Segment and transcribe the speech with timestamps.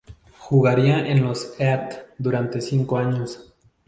[0.39, 3.53] Jugaría en los Heat durante cinco años.